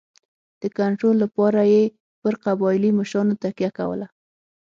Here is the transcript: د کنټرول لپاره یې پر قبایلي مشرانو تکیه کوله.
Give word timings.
د 0.61 0.63
کنټرول 0.77 1.15
لپاره 1.23 1.61
یې 1.73 1.83
پر 2.21 2.33
قبایلي 2.45 2.91
مشرانو 2.99 3.39
تکیه 3.43 3.69
کوله. 3.77 4.07